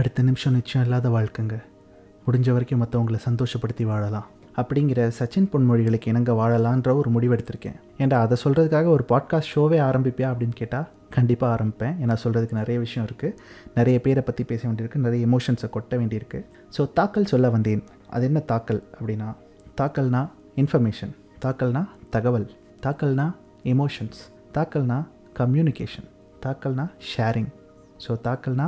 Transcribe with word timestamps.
அடுத்த 0.00 0.22
நிமிஷம் 0.22 0.54
நிச்சயம் 0.56 0.82
இல்லாத 0.86 1.08
வாழ்க்கைங்க. 1.08 1.56
முடிஞ்ச 2.24 2.48
வரைக்கும் 2.54 2.80
மற்றவங்களை 2.82 3.18
சந்தோஷப்படுத்தி 3.26 3.84
வாழலாம். 3.90 4.26
அப்படிங்கிற 4.60 5.00
சச்சின் 5.18 5.48
பொன்மொழிகளுக்கு 5.52 6.10
இணங்க 6.12 6.32
வாழலான்ற 6.40 6.90
ஒரு 7.00 7.08
முடிவெடுத்திருக்கேன். 7.14 7.78
ஏன்டா 8.02 8.18
அதை 8.24 8.36
சொல்கிறதுக்காக 8.42 8.90
ஒரு 8.96 9.04
பாட்காஸ்ட் 9.12 9.52
ஷோவே 9.54 9.78
ஆரம்பிப்பியா 9.88 10.28
அப்படின்னு 10.32 10.56
கேட்டால் 10.60 10.86
கண்டிப்பாக 11.16 11.50
ஆரம்பிப்பேன். 11.54 11.96
ஏன்னா 12.02 12.14
சொல்கிறதுக்கு 12.24 12.60
நிறைய 12.60 12.76
விஷயம் 12.84 13.06
இருக்குது 13.08 13.36
நிறைய 13.78 13.96
பேரை 14.06 14.22
பற்றி 14.28 14.44
பேச 14.44 14.62
வேண்டியிருக்கு. 14.68 15.04
நிறைய 15.06 15.22
எமோஷன்ஸை 15.30 15.70
கொட்ட 15.76 15.92
வேண்டியிருக்கு. 16.00 16.40
ஸோ 16.76 16.92
தாக்கல் 17.00 17.30
சொல்ல 17.32 17.48
வந்தேன். 17.56 17.84
அது 18.14 18.24
என்ன 18.30 18.40
தாக்கல் 18.52 18.82
அப்படின்னா 18.98 19.28
தாக்கல்னா 19.80 20.22
இன்ஃபர்மேஷன் 20.62 21.14
தாக்கல்னா 21.44 21.84
தகவல். 22.16 22.48
தாக்கல்னா 22.86 23.28
எமோஷன்ஸ் 23.74 24.20
தாக்கல்னா 24.58 24.98
கம்யூனிகேஷன் 25.40 26.10
தாக்கல்னா 26.46 26.84
ஷேரிங் 27.12 27.52
ஸோ 28.06 28.14
தாக்கல்னா 28.26 28.66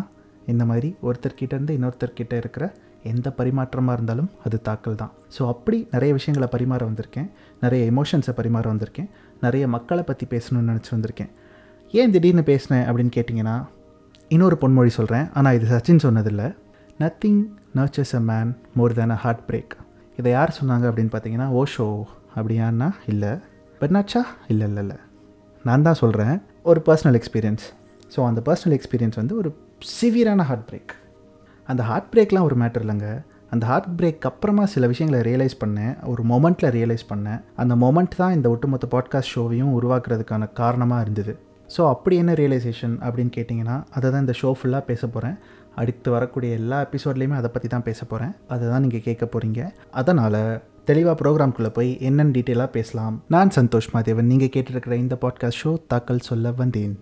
இந்த 0.53 0.65
மாதிரி 0.71 0.89
ஒருத்தர்கிட்டேருந்து 1.07 1.75
இன்னொருத்தர்கிட்ட 1.79 2.35
இருக்கிற 2.43 2.64
எந்த 3.11 3.29
பரிமாற்றமாக 3.39 3.96
இருந்தாலும் 3.96 4.31
அது 4.46 4.57
தாக்கல் 4.68 5.00
தான் 5.03 5.13
ஸோ 5.35 5.43
அப்படி 5.53 5.79
நிறைய 5.95 6.11
விஷயங்களை 6.18 6.49
பரிமாற 6.55 6.82
வந்திருக்கேன். 6.89 7.29
நிறைய 7.64 7.82
எமோஷன்ஸை 7.93 8.32
பரிமாற 8.39 8.64
வந்திருக்கேன். 8.72 9.08
நிறைய 9.45 9.64
மக்களை 9.75 10.03
பற்றி 10.11 10.27
பேசணும்னு 10.32 10.71
நினச்சி 10.72 10.91
வந்திருக்கேன். 10.96 11.31
ஏன் 11.95 12.13
திடீர்னு 12.14 12.45
பேசினேன் 12.50 12.85
அப்படின்னு 12.89 13.13
கேட்டிங்கன்னா 13.17 13.57
இன்னொரு 14.31 14.57
பொன்மொழி 14.63 14.93
சொல்கிறேன் 14.99 15.27
ஆனால் 15.39 15.57
இது 15.58 15.67
சச்சின் 15.75 16.05
சொன்னதில்லை. 16.07 16.49
Nothing 17.03 17.41
nurtures 17.79 18.14
a 18.21 18.22
man 18.30 18.50
more 18.79 18.96
than 18.99 19.14
a 19.17 19.21
heart 19.25 19.44
break 19.50 19.75
இதை 20.19 20.30
யார் 20.36 20.57
சொன்னாங்க 20.58 20.85
அப்படின்னு 20.91 21.13
பார்த்தீங்கன்னா 21.14 21.49
ஓஷோ 21.61 21.89
அப்படியான்னா 22.39 22.89
இல்லை. 23.13 23.33
பெர்னாச்சா 23.80 24.22
இல்லை 24.53 24.67
இல்லை 24.71 24.83
இல்லை. 24.85 24.99
நான் 25.64 25.86
தான் 25.89 26.00
சொல்கிறேன் 26.03 26.35
ஒரு 26.71 26.80
பர்சனல் 26.89 27.17
எக்ஸ்பீரியன்ஸ் 27.21 27.64
ஸோ 28.14 28.21
அந்த 28.29 28.41
பர்சனல் 28.49 28.77
எக்ஸ்பீரியன்ஸ் 28.79 29.19
வந்து 29.21 29.35
ஒரு 29.41 29.50
சிவியரான 29.82 30.43
ஹார்ட் 30.49 30.64
பிரேக் 30.68 30.93
அந்த 31.68 31.82
ஹார்ட் 31.89 32.09
பிரேக்லாம் 32.12 32.47
ஒரு 32.48 32.56
மேட்டர் 32.61 32.83
இல்லைங்க. 32.84 33.09
அந்த 33.53 33.64
ஹார்ட் 33.70 33.89
பிரேக் 33.98 34.27
அப்புறமா 34.31 34.64
சில 34.73 34.86
விஷயங்களை 34.92 35.20
ரியலைஸ் 35.28 35.56
பண்ணேன். 35.62 35.92
ஒரு 36.12 36.22
மொமெண்ட்டில் 36.30 36.72
ரியலைஸ் 36.77 37.05
பண்ணேன். 37.11 37.41
அந்த 37.62 37.75
மொமெண்ட் 37.83 38.17
தான் 38.20 38.34
இந்த 38.36 38.48
ஒட்டுமொத்த 38.55 38.86
பாட்காஸ்ட் 38.94 39.33
ஷோவையும் 39.34 39.72
உருவாக்குறதுக்கான 39.78 40.48
காரணமாக 40.61 41.05
இருந்தது. 41.05 41.34
ஸோ 41.75 41.80
அப்படி 41.94 42.17
என்ன 42.22 42.34
ரியலைசேஷன் 42.42 42.94
அப்படின்னு 43.06 43.33
கேட்டிங்கன்னா 43.36 43.77
அதை 43.97 44.06
தான் 44.11 44.25
இந்த 44.25 44.34
ஷோ 44.41 44.50
ஃபுல்லாக 44.58 44.83
பேச 44.91 45.02
போகிறேன் 45.06 45.36
அடுத்து 45.83 46.11
வரக்கூடிய 46.17 46.52
எல்லா 46.61 46.78
எபிசோட்லேயுமே 46.86 47.36
அதை 47.41 47.50
பற்றி 47.55 47.69
தான் 47.74 47.86
பேச 47.89 48.00
போகிறேன் 48.05 48.33
அதை 48.55 48.64
தான் 48.72 48.84
நீங்கள் 48.86 49.05
கேட்க 49.08 49.27
போகிறீங்க 49.34 49.61
அதனால் 50.02 50.41
தெளிவாக 50.91 51.17
ப்ரோக்ராம்குள்ளே 51.22 51.70
போய் 51.78 51.91
என்னென்னு 52.08 52.34
டீட்டெயிலாக 52.36 52.70
பேசலாம். 52.78 53.17
நான் 53.34 53.52
சந்தோஷ் 53.58 53.91
மாதேவன். 53.97 54.30
நீங்கள் 54.33 54.52
கேட்டிருக்கிற 54.56 54.97
இந்த 55.05 55.19
பாட்காஸ்ட் 55.27 55.62
ஷோ 55.64 55.72
தாக்கல் 55.92 56.27
சொல்ல 56.30 56.50
வந்தேன். 56.62 56.95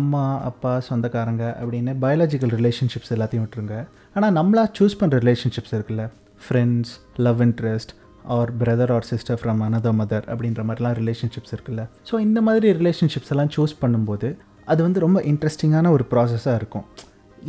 அம்மா 0.00 0.24
அப்பா 0.50 0.72
சொந்தக்காரங்க 0.88 1.44
அப்படின்னு 1.60 1.94
பயாலஜிக்கல் 2.04 2.52
ரிலேஷன்ஷிப்ஸ் 2.58 3.14
எல்லாத்தையும் 3.16 3.44
விட்டுருங்க. 3.46 3.78
ஆனால் 4.16 4.36
நம்மளாக 4.40 4.68
சூஸ் 4.78 5.00
பண்ணுற 5.00 5.18
ரிலேஷன்ஷிப்ஸ் 5.24 5.74
இருக்குல்ல. 5.78 6.04
Friends 6.44 6.92
love 7.26 7.40
interest 7.46 7.92
or 8.36 8.50
brother 8.60 8.92
or 8.94 9.06
sister 9.10 9.38
from 9.40 9.60
another 9.66 9.96
mother 10.00 10.26
அப்படின்ற 10.32 10.62
மாதிரிலாம் 10.68 10.96
ரிலேஷன்ஷிப்ஸ் 11.00 11.52
இருக்குல்ல. 11.56 11.82
ஸோ 12.08 12.14
இந்த 12.26 12.40
மாதிரி 12.48 12.68
ரிலேஷன்ஷிப்ஸ் 12.80 13.32
எல்லாம் 13.34 13.52
சூஸ் 13.56 13.74
பண்ணும்போது 13.82 14.30
அது 14.72 14.80
வந்து 14.86 15.00
ரொம்ப 15.04 15.20
இன்ட்ரெஸ்டிங்கான 15.32 15.90
ஒரு 15.96 16.06
ப்ராசஸாக 16.12 16.58
இருக்கும். 16.60 16.86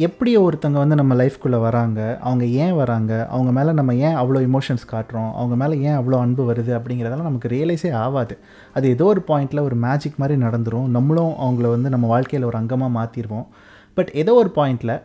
எப்படி 0.06 0.32
ஒருத்தவங்க 0.38 0.80
வந்து 0.82 0.98
நம்ம 1.00 1.14
லைஃப்குள்ளே 1.16 1.60
வராங்க 1.62 2.00
அவங்க 2.22 2.46
ஏன் 2.64 2.76
வராங்க 2.76 3.28
அவங்க 3.28 3.52
மேலே 3.52 3.72
நம்ம 3.72 3.96
ஏன் 3.96 4.16
அவ்வளோ 4.16 4.40
இமோஷன்ஸ் 4.48 4.86
காட்டுறோம் 4.92 5.32
அவங்க 5.34 5.56
மேலே 5.56 5.76
ஏன் 5.88 5.98
அவ்வளோ 6.00 6.18
அன்பு 6.26 6.44
வருது 6.50 6.72
அப்படிங்கிறதெல்லாம் 6.78 7.30
நமக்கு 7.30 7.50
ரியலைஸே 7.50 7.92
ஆகாது. 7.92 8.38
அது 8.74 8.90
ஏதோ 8.90 9.06
ஒரு 9.06 9.24
பாயிண்டில் 9.28 9.60
ஒரு 9.60 9.76
மேஜிக் 9.76 10.18
மாதிரி 10.18 10.42
நடந்துரும். 10.46 10.88
நம்மளும் 10.88 11.34
அவங்கள 11.46 11.68
வந்து 11.70 11.90
நம்ம 11.90 12.08
வாழ்க்கையில் 12.08 12.48
ஒரு 12.50 12.58
அங்கமாக 12.62 12.92
மாற்றிடுவோம் 13.00 13.46
பட் 13.94 14.12
ஏதோ 14.14 14.34
ஒரு 14.34 14.52
பாயிண்டில் 14.56 14.96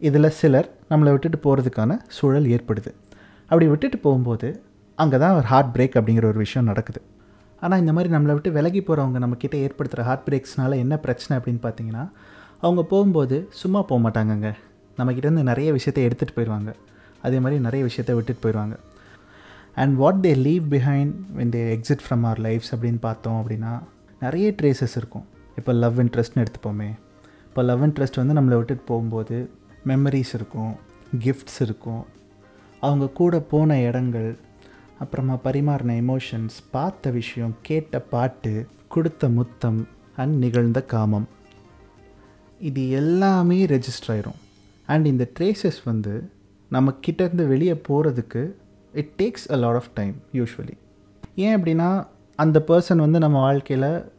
இதில் 0.00 0.34
சிலர் 0.40 0.68
நம்மளை 0.90 1.10
விட்டுட்டு 1.14 1.40
போகிறதுக்கான 1.46 1.98
சூழல் 2.06 2.46
ஏற்படுது. 2.56 2.92
அப்படி 3.50 3.66
விட்டுட்டு 3.66 3.98
போகும்போது 3.98 4.62
அங்கே 4.94 5.18
தான் 5.18 5.36
ஒரு 5.36 5.46
ஹார்ட் 5.46 5.72
பிரேக் 5.76 5.98
அப்படிங்கிற 6.00 6.26
ஒரு 6.26 6.38
விஷயம் 6.38 6.64
நடக்குது. 6.64 7.00
ஆனால் 7.60 7.78
இந்த 7.78 7.92
மாதிரி 7.92 8.14
நம்மளை 8.14 8.32
விட்டு 8.32 8.50
விலகி 8.52 8.80
போகிறவங்க 8.80 9.18
நம்மக்கிட்ட 9.24 9.56
ஏற்படுத்துகிற 9.66 10.02
ஹார்ட் 10.02 10.26
பிரேக்ஸ்னால 10.28 10.76
என்ன 10.76 10.94
பிரச்சனை 10.98 11.32
அப்படின்னு 11.38 11.62
பார்த்தீங்கன்னா 11.66 12.04
அவங்க 12.64 12.82
போகும்போது 12.92 13.36
சும்மா 13.60 13.80
போக 13.88 14.00
மாட்டாங்கங்க. 14.04 14.48
நம்மக்கிட்டேருந்து 14.98 15.48
நிறைய 15.50 15.68
விஷயத்தை 15.78 16.02
எடுத்துகிட்டு 16.08 16.36
போயிடுவாங்க. 16.36 16.70
அதே 17.26 17.38
மாதிரி 17.44 17.60
நிறைய 17.66 17.82
விஷயத்த 17.88 18.12
விட்டுட்டு 18.16 18.42
போயிடுவாங்க. 18.44 18.74
And 19.82 19.94
what 20.02 20.20
they 20.26 20.32
leave 20.46 20.64
behind 20.74 21.14
when 21.38 21.52
they 21.56 21.62
exit 21.74 22.04
from 22.04 22.24
our 22.28 22.40
lives 22.46 22.72
அப்படின்னு 22.74 23.00
பார்த்தோம் 23.06 23.38
அப்படின்னா 23.40 23.72
நிறைய 24.24 24.48
ட்ரேசஸ் 24.62 24.96
இருக்கும். 25.00 25.26
இப்போ 25.58 25.72
லவ் 25.82 25.98
இன்ட்ரெஸ்ட்னு 26.00 26.42
எடுத்துப்போமே. 26.44 26.88
இப்போ 27.48 27.62
லவ் 27.70 27.82
இன்ட்ரெஸ்ட் 27.86 28.20
வந்து 28.20 28.36
நம்மளை 28.38 28.56
விட்டுட்டு 28.60 28.84
போகும்போது 28.90 29.36
மெமரிஸ் 29.90 30.32
இருக்கும் 30.38 30.72
கிஃப்ட்ஸ் 31.24 31.60
இருக்கும். 31.66 32.02
அவங்க 32.80 33.06
கூட 33.20 33.34
போன 33.52 33.80
இடங்கள் 33.88 34.30
அப்புறமா 35.02 35.36
பரிமாறின 35.44 35.94
எமோஷன்ஸ் 36.04 36.56
பார்த்த 36.74 37.10
விஷயம் 37.20 37.54
கேட்ட 37.68 38.00
பாட்டு 38.14 38.52
கொடுத்த 38.94 39.28
முத்தம் 39.38 39.80
அண்ட் 40.16 40.36
நிகழ்ந்த 40.44 40.80
காமம். 40.94 41.26
இது 42.58 42.90
எல்லாமே 42.90 43.66
ரெஜிஸ்டர் 43.66 44.08
ஆயிரும். 44.08 44.40
அண்ட் 44.86 45.06
இந்த 45.06 45.28
ட்ரேசஸ் 45.38 45.80
வந்து 45.84 46.30
நம்ம 46.68 46.92
கிட்டேருந்து 47.06 47.46
வெளியே 47.46 47.80
போகிறதுக்கு 47.88 48.52
it 48.92 49.12
takes 49.18 49.52
a 49.52 49.56
lot 49.56 49.74
of 49.74 49.88
time 49.94 50.14
usually 50.32 50.72
ஏன் 51.34 51.62
அப்படின்னா 51.62 52.06
அந்த 52.36 52.64
பர்சன் 52.68 52.96
வந்து 52.96 53.18
நம்ம 53.18 53.38
வாழ்க்கையில் 53.38 54.12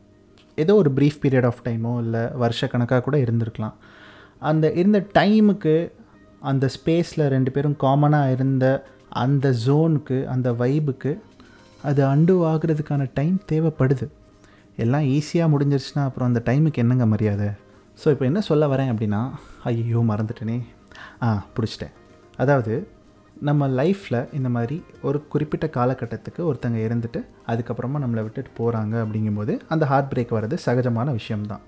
ஏதோ 0.55 0.75
ஒரு 0.75 0.91
ப்ரீஃப் 0.95 1.19
பீரியட் 1.21 1.45
ஆஃப் 1.45 1.61
டைமோ 1.63 1.99
இல்லை 1.99 2.19
வருஷக்கணக்காக 2.19 3.01
கூட 3.01 3.17
இருந்திருக்கலாம். 3.17 3.73
அந்த 4.39 4.71
இருந்த 4.71 5.05
டைமுக்கு 5.13 5.91
அந்த 6.39 6.69
ஸ்பேஸில் 6.75 7.27
ரெண்டு 7.27 7.51
பேரும் 7.51 7.75
காமனாக 7.79 8.31
இருந்த 8.31 8.85
அந்த 9.09 9.55
ஜோனுக்கு 9.65 10.25
அந்த 10.25 10.51
வைபுக்கு 10.51 11.19
அது 11.83 12.05
அண்டு 12.05 12.33
ஆகிறதுக்கான 12.45 13.09
டைம் 13.13 13.41
தேவைப்படுது. 13.51 14.07
எல்லாம் 14.75 15.01
ஈஸியாக 15.01 15.51
முடிஞ்சிருச்சுன்னா 15.53 16.03
அப்புறம் 16.03 16.33
அந்த 16.33 16.41
டைமுக்கு 16.45 16.73
என்னங்க 16.73 17.05
மரியாதை? 17.05 17.47
ஸோ 18.01 18.09
இப்போ 18.13 18.25
என்ன 18.25 18.41
சொல்ல 18.41 18.67
வரேன் 18.67 18.89
அப்படின்னா 18.93 19.21
ஐயோ 19.69 19.99
மறந்துட்டேனே. 20.09 20.57
ஆ 21.21 21.27
பிடிச்சிட்டேன். 21.55 21.93
அதாவது 22.41 22.73
நம்ம 23.47 23.67
லைஃப்பில் 23.79 24.17
இந்த 24.37 24.49
மாதிரி 24.55 24.83
ஒரு 25.07 25.27
குறிப்பிட்ட 25.27 25.65
காலகட்டத்துக்கு 25.77 26.41
ஒருத்தங்க 26.49 26.77
இருந்துட்டு 26.87 27.19
அதுக்கப்புறமா 27.51 27.99
நம்மளை 28.03 28.21
விட்டுட்டு 28.25 28.51
போகிறாங்க 28.59 28.95
அப்படிங்கும்போது 29.05 29.53
அந்த 29.67 29.85
ஹார்ட் 29.85 30.11
பிரேக் 30.13 30.35
வர்றது 30.37 30.57
சகஜமான 30.65 31.11
விஷயம்தான். 31.11 31.63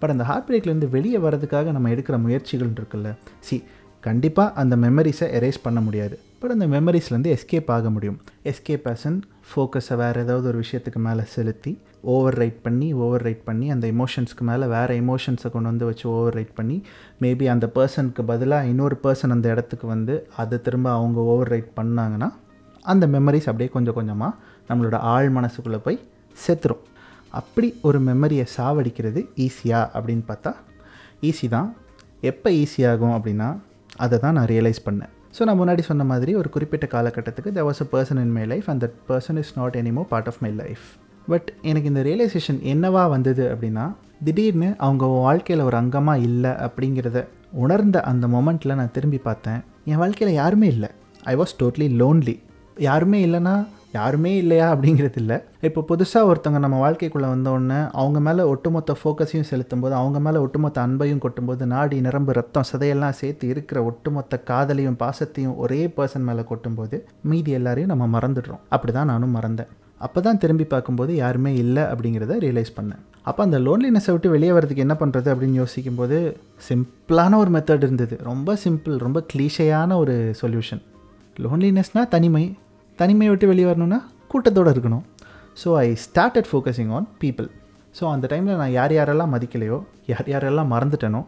பட் 0.00 0.12
அந்த 0.14 0.24
ஹார்ட் 0.30 0.48
பிரேக்லேருந்து 0.48 0.88
வெளியே 0.96 1.18
வர்றதுக்காக 1.18 1.72
நம்ம 1.76 1.90
எடுக்கிற 1.94 2.18
முயற்சிகள் 2.26 2.74
இருக்குல்ல. 2.78 3.10
சி 3.40 3.56
கண்டிப்பாக 4.00 4.52
அந்த 4.62 4.74
மெமரிஸை 4.76 5.28
எரேஸ் 5.38 5.64
பண்ண 5.66 5.80
முடியாது. 5.80 6.16
பட் 6.40 6.54
அந்த 6.56 6.66
மெமரிஸ்லேருந்து 6.74 7.32
எஸ்கேப் 7.36 7.70
ஆக 7.76 7.90
முடியும். 7.90 8.18
எஸ்கேப் 8.50 8.84
பர்சன் 8.88 9.18
ஃபோக்கஸை 9.48 9.96
வேறு 10.02 10.22
ஏதாவது 10.24 10.46
ஒரு 10.52 10.60
விஷயத்துக்கு 10.64 11.00
மேலே 11.08 11.24
செலுத்தி 11.36 11.72
ஓவர் 12.04 12.34
ரைட் 12.34 12.62
பண்ணி 12.62 12.94
ஓவர் 12.94 13.22
ரைட் 13.22 13.44
பண்ணி 13.44 13.70
அந்த 13.70 13.86
எமோஷன்ஸ்க்கு 13.86 14.40
மேலே 14.40 14.66
வேறு 14.66 14.94
எமோஷன்ஸை 15.02 15.50
கொண்டு 15.50 15.68
வந்து 15.68 15.84
வச்சு 15.84 16.08
ஓவர் 16.08 16.34
ரைட் 16.34 16.54
பண்ணி 16.54 16.82
மேபி 17.22 17.48
அந்த 17.48 17.66
பர்சனுக்கு 17.66 18.22
பதிலாக 18.22 18.66
இன்னொரு 18.66 18.98
பர்சன் 19.02 19.30
அந்த 19.30 19.48
இடத்துக்கு 19.48 19.86
வந்து 19.86 20.26
அதை 20.36 20.60
திரும்ப 20.60 20.90
அவங்க 20.90 21.20
ஓவர் 21.20 21.48
ரைட் 21.48 21.74
பண்ணாங்கன்னா 21.80 22.32
அந்த 22.82 23.06
மெமரிஸ் 23.06 23.46
அப்படியே 23.46 23.70
கொஞ்சம் 23.70 23.94
கொஞ்சமாக 23.94 24.34
நம்மளோட 24.70 24.98
ஆழ் 24.98 25.30
மனசுக்குள்ளே 25.30 25.76
போய் 25.76 25.98
செத்துரும் 26.46 26.84
அப்படி 27.30 27.74
ஒரு 27.82 28.00
மெமரியை 28.00 28.46
சாவடிக்கிறது 28.56 29.26
ஈஸியாக 29.36 29.90
அப்படின்னு 29.94 30.22
பார்த்தா 30.28 30.54
ஈஸி 31.22 31.48
தான். 31.48 31.76
எப்போ 32.20 32.50
ஈஸியாகும் 32.50 33.14
அப்படின்னா 33.18 33.58
அதை 33.96 34.18
தான் 34.18 34.32
நான் 34.32 34.46
ரியலைஸ் 34.46 34.84
பண்ணேன். 34.84 35.10
ஸோ 35.38 35.44
நான் 35.44 35.60
முன்னாடி 35.60 35.78
சொன்ன 35.78 36.04
மாதிரி 36.04 36.34
ஒரு 36.34 36.48
குறிப்பிட்ட 36.48 36.86
காலகட்டத்துக்கு 36.86 37.50
there 37.50 37.66
was 37.68 37.82
a 37.82 37.86
person 37.92 38.20
in 38.22 38.32
my 38.32 38.46
life 38.46 38.70
and 38.70 38.84
that 38.84 38.96
person 39.08 39.38
is 39.38 39.56
not 39.56 39.76
anymore 39.76 40.02
part 40.02 40.26
of 40.26 40.38
my 40.40 40.52
life 40.52 40.98
but 41.30 41.48
எனக்கு 41.70 41.90
இந்த 41.92 42.02
ரியலைசேஷன் 42.08 42.60
என்னவா 42.72 43.02
வந்தது 43.14 43.44
அப்படின்னா 43.54 43.86
திடீர்னு 44.26 44.68
அவங்க 44.86 45.06
வாழ்க்கையில் 45.26 45.66
ஒரு 45.68 45.76
அங்கமாக 45.82 46.24
இல்லை 46.28 46.52
அப்படிங்கிறத 46.66 47.18
உணர்ந்த 47.64 47.98
அந்த 48.10 48.26
மொமெண்ட்டில் 48.34 48.78
நான் 48.78 48.94
திரும்பி 48.96 49.18
பார்த்தேன். 49.26 49.60
என் 49.90 50.00
வாழ்க்கையில் 50.02 50.38
யாருமே 50.42 50.68
இல்லை. 50.74 50.88
ஐ 51.32 51.34
வாஸ் 51.40 51.58
டோட்லி 51.60 51.86
லோன்லி 52.00 52.36
யாருமே 52.88 53.20
இல்லைன்னா 53.26 53.56
யாருமே 53.96 54.32
இல்லையா 54.40 54.66
அப்படிங்கிறது 54.74 55.18
இல்லை. 55.22 55.36
இப்போ 55.66 55.80
புதுசாக 55.90 56.28
ஒருத்தவங்க 56.30 56.60
நம்ம 56.64 56.78
வாழ்க்கைக்குள்ளே 56.84 57.28
வந்தோடனே 57.34 57.78
அவங்க 58.00 58.18
மேலே 58.26 58.42
ஒட்டுமொத்த 58.52 58.96
ஃபோக்கஸையும் 59.00 59.48
செலுத்தும் 59.50 59.82
போது 59.84 59.94
அவங்க 60.00 60.18
மேலே 60.26 60.38
ஒட்டுமொத்த 60.44 60.84
அன்பையும் 60.86 61.22
கொட்டும்போது 61.24 61.66
நாடி 61.74 61.98
நிரம்பு 62.06 62.32
ரத்தம் 62.38 62.68
சதையெல்லாம் 62.72 63.18
சேர்த்து 63.20 63.48
இருக்கிற 63.54 63.80
ஒட்டுமொத்த 63.90 64.42
காதலையும் 64.50 65.00
பாசத்தையும் 65.04 65.56
ஒரே 65.64 65.80
பர்சன் 65.96 66.28
மேலே 66.30 66.44
கொட்டும்போது 66.52 66.98
மீதி 67.32 67.52
எல்லாரையும் 67.60 67.92
நம்ம 67.94 68.18
மறந்துடுறோம். 68.18 68.64
அப்படி 68.68 68.94
தான் 68.98 69.12
நானும் 69.12 69.36
மறந்தேன். 69.36 69.72
அப்போ 70.06 70.18
தான் 70.26 70.40
திரும்பி 70.42 70.66
பார்க்கும்போது 70.72 71.12
யாருமே 71.22 71.52
இல்லை 71.62 71.84
அப்படிங்கிறத 71.92 72.34
ரியலைஸ் 72.44 72.76
பண்ணேன். 72.78 73.02
அப்போ 73.28 73.40
அந்த 73.46 73.58
லோன்லினஸை 73.66 74.12
விட்டு 74.14 74.28
வெளியே 74.34 74.52
வரதுக்கு 74.56 74.84
என்ன 74.86 74.94
பண்ணுறது 75.00 75.28
அப்படின்னு 75.32 75.60
யோசிக்கும்போது 75.62 76.18
சிம்பிளான 76.68 77.38
ஒரு 77.42 77.50
மெத்தட் 77.56 77.84
இருந்தது. 77.86 78.16
ரொம்ப 78.30 78.54
சிம்பிள் 78.64 78.96
ரொம்ப 79.06 79.18
கிளீஷையான 79.32 79.90
ஒரு 80.02 80.16
சொல்யூஷன் 80.40 80.82
லோன்லினஸ்னால் 81.44 82.10
தனிமை. 82.14 82.44
தனிமையை 82.98 83.30
விட்டு 83.32 83.50
வெளியே 83.52 83.68
வரணும்னா 83.70 84.00
கூட்டத்தோடு 84.32 84.72
இருக்கணும். 84.74 85.04
So 85.62 85.68
I 85.84 85.88
started 86.06 86.48
focusing 86.50 86.92
on 86.96 87.08
people 87.22 87.48
so 87.98 88.04
அந்த 88.14 88.26
டைமில் 88.32 88.60
நான் 88.62 88.74
யார் 88.78 88.92
யாரெல்லாம் 88.98 89.32
மதிக்கலையோ 89.34 89.78
யார் 90.12 90.28
யாரெல்லாம் 90.32 90.72
மறந்துட்டேனோ 90.74 91.20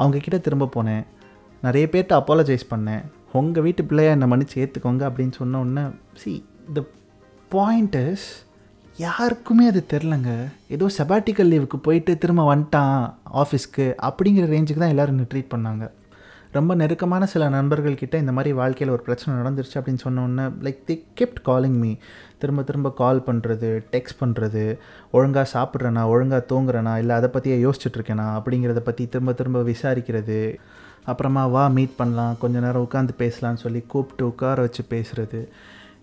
அவங்கக்கிட்ட 0.00 0.38
திரும்ப 0.46 0.70
போனேன். 0.76 1.04
நிறைய 1.66 1.84
பேர்கிட்ட 1.92 2.14
அப்பாலஜைஸ் 2.20 2.64
பண்ணேன். 2.72 3.02
உங்கள் 3.40 3.64
வீட்டு 3.66 3.82
பிள்ளையை 3.88 4.10
என்னை 4.14 4.26
மன்னிச்சு 4.32 4.56
ஏற்றுக்கோங்க 4.62 5.02
அப்படின்னு 5.08 5.34
சொன்ன 5.40 5.60
உடனே 5.64 5.84
சி 6.22 6.32
த 6.76 6.82
பாயிண்ட் 7.54 7.94
இஸ் 7.94 8.26
யாருக்குமே 8.98 9.64
அது 9.70 9.80
தெரிலங்க. 9.92 10.30
ஏதோ 10.74 10.86
செபாட்டிக்கல் 10.96 11.50
லீவுக்கு 11.52 11.78
போயிட்டு 11.86 12.12
திரும்ப 12.22 12.42
வந்துட்டான் 12.54 12.96
ஆஃபீஸ்க்கு 13.42 13.86
அப்படிங்கிற 14.08 14.44
ரேஞ்சுக்கு 14.54 14.82
தான் 14.82 14.94
எல்லோரும் 14.94 15.20
ட்ரீட் 15.32 15.52
பண்ணாங்க. 15.54 15.84
ரொம்ப 16.56 16.74
நெருக்கமான 16.80 17.26
சில 17.32 17.48
நண்பர்கள்கிட்ட 17.48 18.16
இந்த 18.22 18.32
மாதிரி 18.32 18.50
வாழ்க்கையில் 18.60 18.94
ஒரு 18.94 19.02
பிரச்சனை 19.08 19.32
நடந்துருச்சு 19.40 19.78
அப்படின்னு 19.78 20.04
சொன்னோன்னே 20.04 20.46
like 20.66 20.80
they 20.90 20.96
kept 21.20 21.40
calling 21.48 21.78
me 21.82 21.92
திரும்ப 22.42 22.62
திரும்ப 22.62 22.92
கால் 23.02 23.20
பண்ணுறது 23.28 23.70
டெக்ஸ்ட் 23.94 24.20
பண்ணுறது 24.22 24.64
ஒழுங்காக 25.18 25.46
சாப்பிட்றேனா 25.54 26.04
ஒழுங்காக 26.14 26.42
தூங்குறேனா 26.52 26.94
இல்லை 27.02 27.14
அதை 27.16 27.30
பற்றியே 27.36 27.58
யோசிச்சுட்ருக்கேனா 27.66 28.26
அப்படிங்கிறத 28.38 28.82
பற்றி 28.88 29.06
திரும்ப 29.14 29.32
திரும்ப 29.32 29.62
விசாரிக்கிறது. 29.72 30.40
அப்புறமா 31.04 31.46
வா 31.46 31.64
மீட் 31.68 31.98
பண்ணலாம் 31.98 32.38
கொஞ்ச 32.38 32.60
நேரம் 32.60 32.84
உட்காந்து 32.86 33.12
பேசலான்னு 33.22 33.64
சொல்லி 33.64 33.80
கூப்பிட்டு 33.92 34.24
உட்கார 34.26 34.60
வச்சு 34.60 34.82
பேசுகிறது 34.94 35.40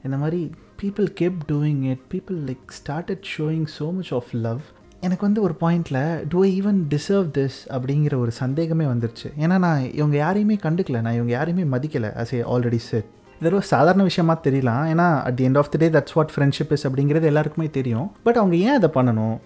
இந்த 0.04 0.18
மாதிரி 0.18 0.52
people 0.82 1.08
kept 1.22 1.40
doing 1.52 1.84
it 1.84 2.06
people 2.14 2.38
like 2.50 2.72
started 2.78 3.24
showing 3.38 3.66
so 3.80 3.94
much 3.94 4.14
of 4.14 4.32
love 4.32 4.62
எனக்கு 5.00 5.26
வந்து 5.26 5.42
ஒரு 5.42 5.56
பாயிண்டில் 5.62 6.24
do 6.30 6.44
I 6.44 6.62
even 6.62 6.80
deserve 6.90 7.28
this 7.38 7.58
அப்படிங்கிற 7.70 8.16
ஒரு 8.18 8.32
சந்தேகமே 8.32 8.86
வந்துருச்சு. 8.86 9.28
ஏன்னா 9.40 9.58
நான் 9.58 9.94
இவங்க 9.94 10.16
யாரையுமே 10.18 10.56
கண்டுக்கல. 10.56 11.02
நான் 11.02 11.14
இவங்க 11.14 11.32
யாரையுமே 11.32 11.78
மதிக்கலை 11.78 12.12
அஸ் 12.22 12.34
ஏ 12.34 12.42
ஆல்ரெடி 12.42 12.76
செட் 12.76 13.10
இது 13.42 13.56
ஒரு 13.56 13.62
சாதாரண 13.62 14.04
விஷயமா 14.04 14.40
தெரியலாம். 14.44 14.84
ஏன்னா 14.94 15.22
at 15.22 15.36
the 15.36 15.48
end 15.48 15.58
of 15.58 15.72
the 15.72 15.78
day 15.78 15.90
that's 15.90 16.14
what 16.14 16.32
friendship 16.36 16.72
is 16.72 16.88
அப்படிங்கிறது 16.88 17.24
எல்லாருக்குமே 17.24 17.70
தெரியும். 17.70 18.12
பட் 18.24 18.38
அவங்க 18.38 18.56
ஏன் 18.56 18.76
அதை 18.76 18.90
பண்ணணும்? 18.94 19.38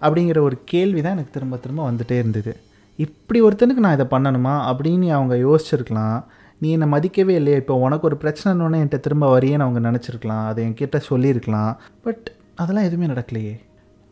அப்படிங்கிற 0.00 0.38
ஒரு 0.38 0.58
கேள்வி 0.64 1.02
தான் 1.02 1.12
எனக்கு 1.12 1.30
திரும்ப 1.30 1.56
திரும்ப 1.56 1.90
வந்துகிட்டே 1.90 2.18
இருந்தது. 2.18 2.56
இப்படி 2.96 3.42
ஒருத்தனுக்கு 3.42 3.84
நான் 3.84 4.00
இதை 4.00 4.06
பண்ணணுமா? 4.10 4.54
அப்படின்னு 4.70 5.08
அவங்க 5.10 5.34
யோசிச்சிருக்கலாம். 5.48 6.24
நீ 6.62 6.68
என்னை 6.76 6.86
மதிக்கவே 6.94 7.34
இல்லையா 7.40 7.60
இப்போ 7.60 7.74
உனக்கு 7.84 8.04
ஒரு 8.08 8.16
பிரச்சனைன்னு 8.22 8.78
என்கிட்ட 8.80 8.98
திரும்ப 9.06 9.28
வரியேன்னு 9.36 9.64
அவங்க 9.66 9.80
நினச்சிருக்கலாம் 9.88 10.44
அதை 10.48 10.60
என்கிட்ட 10.66 10.98
சொல்லியிருக்கலாம். 11.10 11.72
பட் 12.06 12.26
அதெல்லாம் 12.62 12.86
எதுவுமே 12.88 13.06
நடக்கலையே. 13.12 13.54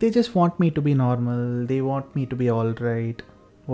They 0.00 0.08
just 0.16 0.34
want 0.38 0.56
me 0.62 0.68
to 0.76 0.82
be 0.86 0.94
normal 1.02 1.44
they 1.70 1.76
want 1.88 2.10
me 2.16 2.22
to 2.30 2.36
be 2.40 2.46
all 2.54 2.72
right 2.88 3.20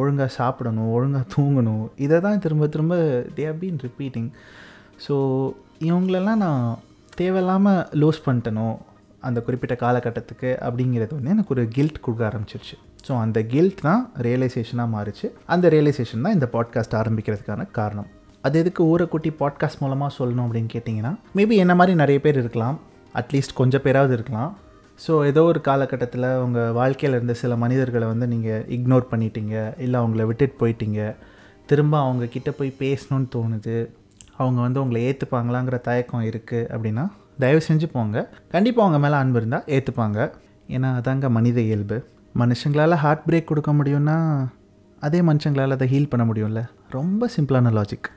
ஒழுங்காக 0.00 0.30
சாப்பிடணும் 0.38 0.90
ஒழுங்காக 0.96 1.26
தூங்கணும். 1.34 1.84
இதை 2.06 2.16
தான் 2.26 2.42
திரும்ப 2.46 2.68
திரும்ப 2.74 2.96
they 3.36 3.44
have 3.50 3.62
been 3.62 3.78
repeating 3.86 4.28
so 5.06 5.14
இவங்களெல்லாம் 5.88 6.42
நான் 6.46 6.66
தேவையில்லாமல் 7.20 7.80
லூஸ் 8.02 8.20
பண்ணிட்டனோ 8.26 8.68
அந்த 9.26 9.38
குறிப்பிட்ட 9.46 9.74
காலகட்டத்துக்கு 9.84 10.50
அப்படிங்கிறது 10.66 11.12
வந்து 11.18 11.32
எனக்கு 11.34 11.54
ஒரு 11.54 11.64
கில்ட் 11.76 12.02
கொடுக்க 12.04 12.22
ஆரம்பிச்சிருச்சு. 12.30 12.76
ஸோ 13.06 13.12
அந்த 13.24 13.38
கில்ட் 13.54 13.80
தான் 13.88 14.02
ரியலைசேஷனாக 14.26 14.94
மாறிச்சு. 14.96 15.26
அந்த 15.54 15.66
ரியலைசேஷன் 15.76 16.24
தான் 16.26 16.36
இந்த 16.38 16.48
பாட்காஸ்ட் 16.54 17.00
ஆரம்பிக்கிறதுக்கான 17.00 17.64
காரணம். 17.80 18.10
அது 18.46 18.58
எதுக்கு 18.62 18.82
ஊரை 18.92 19.06
பாட்காஸ்ட் 19.40 19.80
மூலமாக 19.80 20.16
சொல்லணும் 20.18 20.44
அப்படின்னு 20.46 20.70
கேட்டிங்கன்னா 20.74 21.12
மேபி 21.36 21.54
என்ன 21.64 21.74
மாதிரி 21.80 21.96
நிறைய 22.02 22.20
பேர் 22.20 22.38
இருக்கலாம். 22.42 22.76
அட்லீஸ்ட் 23.20 23.54
கொஞ்சம் 23.60 23.82
பேராவது 23.86 24.12
இருக்கலாம். 24.16 24.50
ஸோ 25.06 25.12
ஏதோ 25.26 25.42
ஒரு 25.42 25.60
காலகட்டத்தில் 25.60 26.26
உங்கள் 26.44 26.72
வாழ்க்கையில் 26.72 27.16
இருந்த 27.16 27.34
சில 27.40 27.56
மனிதர்களை 27.56 28.06
வந்து 28.06 28.26
நீங்கள் 28.26 28.64
இக்னோர் 28.76 29.06
பண்ணிட்டீங்க 29.10 29.54
இல்லை 29.78 29.96
அவங்கள 30.00 30.24
விட்டுட்டு 30.26 30.56
போயிட்டீங்க. 30.60 31.00
திரும்ப 31.70 31.94
அவங்க 31.98 32.26
கிட்ட 32.34 32.50
போய் 32.50 32.70
பேசணும்னு 32.82 33.28
தோணுது. 33.36 33.76
அவங்க 34.36 34.60
வந்து 34.60 34.80
உங்களை 34.82 35.00
ஏற்றுப்பாங்களாங்கிற 35.08 35.78
தயக்கம் 35.88 36.26
இருக்குது 36.30 36.68
அப்படின்னா 36.74 37.04
தயவு 37.38 37.62
செஞ்சு 37.68 37.88
போங்க. 37.92 38.16
கண்டிப்பாக 38.54 38.84
அவங்க 38.86 39.00
மேலே 39.04 39.16
அன்பு 39.22 39.40
இருந்தால் 39.40 39.66
ஏற்றுப்பாங்க 39.76 40.18
ஏன்னா 40.76 40.90
அதாங்க 41.00 41.30
மனித 41.38 41.58
இயல்பு. 41.60 41.98
மனுஷங்களால் 42.42 43.00
ஹார்ட் 43.04 43.26
பிரேக் 43.28 43.50
கொடுக்க 43.50 43.72
முடியும்னா 43.72 44.16
அதே 45.00 45.20
மனுஷங்களால் 45.20 45.76
அதை 45.76 45.88
ஹீல் 45.94 46.12
பண்ண 46.14 46.26
முடியும்ல. 46.32 46.62
ரொம்ப 46.90 47.28
சிம்பிளான 47.36 47.72
லாஜிக் 47.78 48.08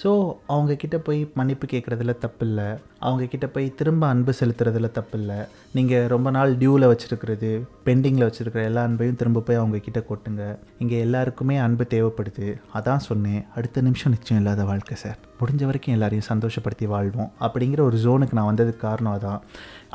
ஸோ 0.00 0.10
அவங்கக்கிட்ட 0.52 0.96
போய் 1.06 1.18
மன்னிப்பு 1.38 1.66
கேட்குறதுல 1.72 2.12
தப்பு 2.18 2.46
இல்லை 2.46 2.66
அவங்கக்கிட்ட 3.06 3.46
போய் 3.54 3.66
திரும்ப 3.78 4.06
அன்பு 4.06 4.32
செலுத்துறதுல 4.38 4.88
தப்பில்லை. 4.98 5.38
நீங்கள் 5.76 6.06
ரொம்ப 6.12 6.28
நாள் 6.36 6.52
டியூவில் 6.60 6.86
வச்சுருக்கிறது 6.90 7.50
பெண்டிங்கில் 7.86 8.26
வச்சுருக்கிற 8.26 8.62
எல்லா 8.70 8.82
அன்பையும் 8.88 9.18
திரும்ப 9.20 9.40
போய் 9.40 9.60
அவங்கக்கிட்ட 9.62 10.00
கொட்டுங்க. 10.10 10.44
இங்கே 10.78 10.98
எல்லாருக்குமே 11.06 11.56
அன்பு 11.56 11.86
தேவைப்படுது. 11.94 12.48
அதான் 12.78 13.02
சொன்னேன். 13.08 13.42
அடுத்த 13.54 13.80
நிமிஷம் 13.80 14.14
நிச்சயம் 14.14 14.40
இல்லாத 14.42 14.64
வாழ்க்கை 14.64 14.96
சார். 14.96 15.18
முடிஞ்ச 15.40 15.64
வரைக்கும் 15.70 15.94
எல்லாரையும் 15.96 16.28
சந்தோஷப்படுத்தி 16.32 16.88
வாழ்வோம். 16.94 17.30
அப்படிங்கிற 17.46 17.82
ஒரு 17.88 17.98
ஜோனுக்கு 18.04 18.38
நான் 18.38 18.50
வந்ததுக்கு 18.52 18.84
காரணம் 18.88 19.16
அதான். 19.18 19.42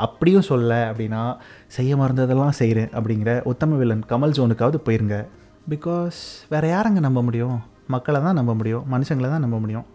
அப்படியும் 0.07 0.47
சொல்ல 0.51 0.91
அப்படின்னா 0.91 1.23
செய்ய 1.77 1.95
மறந்ததெல்லாம் 1.95 2.57
செய்கிறேன் 2.61 2.91
அப்படிங்கிற 2.97 3.33
உத்தம 3.53 3.79
வில்லன் 3.81 4.05
கமல் 4.13 4.38
ஜோனுக்காவது 4.39 4.79
போயிருங்க. 4.89 5.17
பிகாஸ் 5.73 6.19
வேறு 6.49 6.69
யாரங்க 6.75 6.99
நம்ப 6.99 7.21
முடியும்? 7.29 7.57
மக்களை 7.87 8.21
தான் 8.21 8.37
நம்ப 8.39 8.53
முடியும் 8.59 8.85
மனுஷங்களை 8.93 9.29
தான் 9.33 9.45
நம்ப 9.45 9.59
முடியும். 9.63 9.87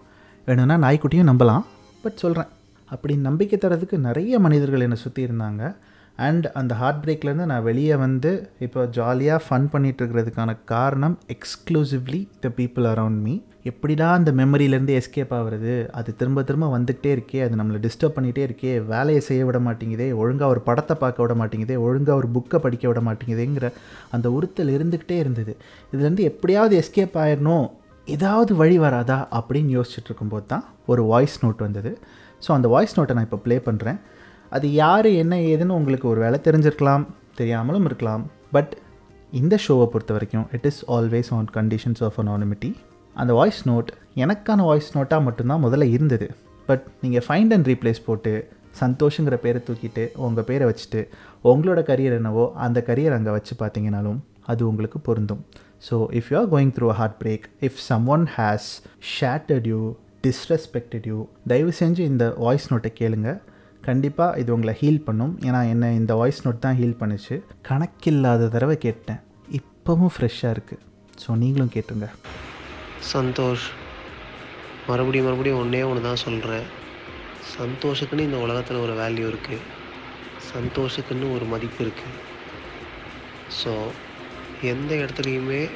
வேணும்னா 0.46 0.76
நாய்க்குட்டியும் 0.86 1.30
நம்பலாம் 1.30 1.64
பட் 2.04 2.20
சொல்கிறேன் 2.24 2.50
அப்படி 2.88 3.16
நம்பிக்கை 3.28 3.58
தரதுக்கு 3.60 3.98
நிறைய 4.08 4.38
மனிதர்கள் 4.46 4.84
என்னை 4.86 4.98
சுற்றி 5.02 5.22
இருந்தாங்க. 5.26 5.62
அண்ட் 6.16 6.46
அந்த 6.60 6.72
ஹார்ட் 6.80 7.00
பிரேக்லேருந்து 7.04 7.44
நான் 7.50 7.66
வெளியே 7.68 7.94
வந்து 8.02 8.30
இப்போ 8.64 8.80
ஜாலியாக 8.96 9.44
ஃபன் 9.44 9.68
பண்ணிகிட்ருக்கிறதுக்கான 9.72 10.56
காரணம் 10.72 11.14
exclusively 11.34 12.20
the 12.44 12.50
people 12.58 12.86
around 12.90 13.20
me 13.26 13.34
எப்படிடா 13.70 14.06
அந்த 14.18 14.30
மெமரியிலேருந்து 14.40 14.94
எஸ்கேப் 15.00 15.32
ஆகிறது? 15.36 15.74
அது 15.98 16.10
திரும்ப 16.20 16.42
திரும்ப 16.48 16.68
வந்துக்கிட்டே 16.76 17.10
இருக்கே 17.16 17.40
அது 17.46 17.58
நம்மளை 17.60 17.80
டிஸ்டர்ப் 17.86 18.16
பண்ணிகிட்டே 18.16 18.44
இருக்கே 18.48 18.72
வேலையை 18.86 19.20
செய்ய 19.28 19.42
விட 19.44 19.58
மாட்டேங்குதே 19.58 20.08
ஒழுங்காக 20.22 20.52
ஒரு 20.54 20.60
படத்தை 20.68 20.96
பார்க்க 21.02 21.24
விட 21.24 21.34
மாட்டேங்குதே 21.40 21.76
ஒழுங்காக 21.86 22.20
ஒரு 22.22 22.30
புக்கை 22.36 22.60
படிக்க 22.66 22.86
விட 22.88 23.02
மாட்டேங்குதுங்கிற 23.08 23.68
அந்த 24.10 24.30
உறுத்தல் 24.30 24.74
இருந்துக்கிட்டே 24.76 25.18
இருந்தது. 25.24 25.54
இதுலேருந்து 25.92 26.24
எப்படியாவது 26.30 26.76
எஸ்கேப் 26.82 27.16
ஆயிடணும் 27.24 27.66
ஏதாவது 28.08 28.52
வழி 28.60 28.76
வராதா 28.84 29.18
அப்படின்னு 29.38 29.70
யோசிச்சுட்டு 29.76 30.08
இருக்கும்போது 30.10 30.46
தான் 30.52 30.64
ஒரு 30.92 31.02
வாய்ஸ் 31.10 31.36
நோட் 31.44 31.60
வந்தது. 31.66 31.90
ஸோ 32.44 32.50
அந்த 32.56 32.68
வாய்ஸ் 32.74 32.96
நோட்டை 32.98 33.14
நான் 33.16 33.26
இப்போ 33.28 33.40
ப்ளே 33.44 33.56
பண்ணுறேன் 33.66 33.98
அது 34.52 34.66
யார் 34.82 35.08
என்ன 35.22 35.34
ஏதுன்னு 35.50 35.76
உங்களுக்கு 35.80 36.06
ஒரு 36.12 36.20
வேலை 36.24 36.38
தெரிஞ்சிருக்கலாம் 36.46 37.04
தெரியாமலும் 37.40 37.86
இருக்கலாம். 37.90 38.24
பட் 38.56 38.72
இந்த 39.40 39.54
ஷோவை 39.64 39.86
பொறுத்த 39.92 40.12
வரைக்கும் 40.16 40.46
it 40.56 40.66
is 40.70 40.80
always 40.96 41.30
on 41.36 41.46
conditions 41.58 42.02
of 42.06 42.18
anonymity 42.22 42.70
அந்த 43.16 43.32
வாய்ஸ் 43.38 43.62
நோட் 43.70 43.90
எனக்கான 44.24 44.64
வாய்ஸ் 44.70 44.90
நோட்டாக 44.96 45.22
மட்டும்தான் 45.28 45.62
முதல்ல 45.66 45.86
இருந்தது. 45.96 46.26
பட் 46.68 46.84
நீங்கள் 47.04 47.24
ஃபைண்ட் 47.26 47.54
அண்ட் 47.56 47.68
ரீப்ளேஸ் 47.70 48.02
போட்டு 48.08 48.32
சந்தோஷங்கிற 48.82 49.36
பேரை 49.44 49.60
தூக்கிட்டு 49.68 50.04
உங்கள் 50.26 50.46
பேரை 50.50 50.66
வச்சுட்டு 50.68 51.00
உங்களோட 51.50 51.80
கரியர் 51.90 52.18
என்னவோ 52.20 52.44
அந்த 52.66 52.78
கரியர் 52.88 53.16
அங்கே 53.16 53.32
வச்சு 53.36 53.54
பார்த்தீங்கனாலும் 53.62 54.20
அது 54.52 54.62
உங்களுக்கு 54.70 54.98
பொருந்தும். 55.08 55.42
So 55.86 55.96
if 56.18 56.28
you 56.32 56.36
are 56.40 56.48
going 56.54 56.72
through 56.76 56.88
a 56.92 56.96
heart 57.00 57.16
break 57.22 57.46
if 57.68 57.78
someone 58.14 58.24
you, 58.34 58.66
shattered 59.16 59.66
you 59.72 59.80
disrespected 60.26 61.06
you 61.10 61.18
தயவு 61.52 61.72
செஞ்சு 61.80 62.02
இந்த 62.12 62.24
வாய்ஸ் 62.44 62.68
நோட்டை 62.72 62.90
கேளுங்க. 63.00 63.30
கண்டிப்பாக 63.86 64.38
இது 64.40 64.50
உங்களை 64.56 64.74
ஹீல் 64.80 65.04
பண்ணும். 65.06 65.32
ஏன்னா 65.46 65.60
என்ன 65.72 65.84
இந்த 66.00 66.12
வாய்ஸ் 66.20 66.42
நோட் 66.44 66.64
தான் 66.66 66.78
ஹீல் 66.80 66.98
பண்ணுச்சு. 67.00 67.36
கணக்கில்லாத 67.68 68.48
தடவை 68.54 68.76
கேட்டேன். 68.86 69.20
இப்போவும் 69.58 70.12
ஃப்ரெஷ்ஷாக 70.16 70.54
இருக்குது 70.56 70.82
ஸோ 71.22 71.36
நீங்களும் 71.42 71.72
கேட்டுங்க. 71.76 72.08
சந்தோஷ் 73.12 73.66
மறுபடியும் 74.90 75.26
மறுபடியும் 75.28 75.60
ஒன்றே 75.62 75.82
ஒன்று 75.88 76.06
தான் 76.08 76.22
சொல்கிறேன் 76.26 76.66
சந்தோஷத்துக்குன்னு 77.56 78.28
இந்த 78.28 78.38
உலகத்தில் 78.44 78.82
ஒரு 78.84 78.94
வேல்யூ 79.00 79.26
இருக்குது 79.32 79.66
சந்தோஷத்துக்குன்னு 80.52 81.28
ஒரு 81.36 81.44
மதிப்பு 81.52 81.80
இருக்குது 81.86 82.16
ஸோ 83.60 83.72
எந்த 84.62 84.94
இடத்துலையுமே 84.94 85.70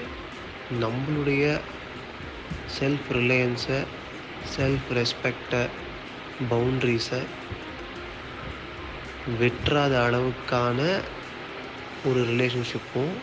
நம்மளுடைய 0.81 1.61
செல்ஃப் 2.79 3.09
ரிலையன்ஸை 3.11 3.79
செல்ஃப் 4.57 4.89
ரெஸ்பெக்டை 4.91 5.69
பவுண்ட்ரிஸை 6.51 7.21
வெற்றாத 9.41 9.95
அளவுக்கான 10.07 11.03
ஒரு 12.05 12.21
ரிலேஷன்ஷிப்பும் 12.21 13.15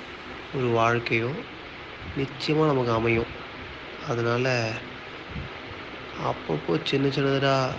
ஒரு 0.55 0.67
வாழ்க்கையும் 0.67 1.37
நிச்சயமாக 2.15 2.71
நமக்கு 2.71 2.91
அமையும். 2.91 3.31
அதனால் 4.07 4.51
அப்பப்போ 6.29 6.79
சின்ன 6.83 7.07
சின்னதாக 7.07 7.75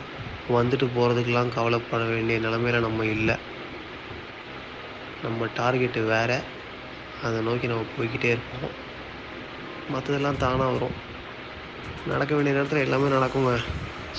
வந்துட்டு 0.48 0.88
போகிறதுக்கெலாம் 0.96 1.48
கவலைப்பட 1.48 2.04
வேண்டிய 2.04 2.38
நிலமையில 2.38 2.80
நம்ம 2.80 3.06
இல்லை. 3.06 3.36
நம்ம 5.22 5.46
டார்கெட்டு 5.56 6.04
வேறு. 6.04 6.53
அதை 7.24 7.40
நோக்கி 7.40 7.66
நம்ம 7.66 7.84
போய்கிட்டே 7.96 8.30
இருப்போம். 8.34 8.74
மற்றதெல்லாம் 9.92 10.36
தானாக 10.36 10.70
வரும். 10.70 10.96
நடக்க 12.06 12.34
வேண்டிய 12.34 12.54
நேரத்தில் 12.56 12.84
எல்லாமே 12.84 13.08
நடக்குங்க. 13.16 13.52